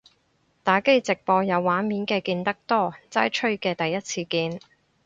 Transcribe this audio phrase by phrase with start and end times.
[0.63, 4.59] 打機直播有畫面嘅見得多，齋吹嘅第一次見